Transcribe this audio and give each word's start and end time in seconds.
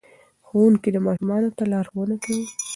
ښوونکی 0.47 0.89
ماشومانو 1.07 1.49
ته 1.57 1.63
لارښوونه 1.73 2.15
کوي. 2.23 2.45